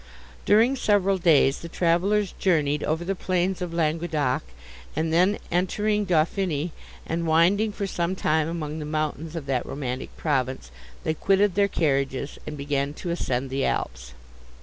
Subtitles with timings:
[0.45, 4.41] During several days the travellers journeyed over the plains of Languedoc;
[4.95, 6.71] and then entering Dauphiny,
[7.05, 10.71] and winding for some time among the mountains of that romantic province,
[11.03, 14.15] they quitted their carriages and began to ascend the Alps.